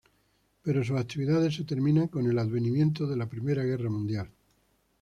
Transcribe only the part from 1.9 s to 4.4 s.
con el advenimiento de la Primera Guerra Mundial.